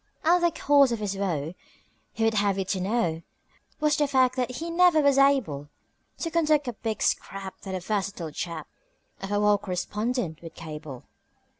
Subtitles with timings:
[0.23, 1.53] And the cause of his woe,
[2.11, 3.21] he would have you to know,
[3.79, 5.69] Was the fact that he never was able
[6.21, 8.67] To conduct a big scrap that a versatile chap
[9.21, 11.03] Of a war correspondent would cable.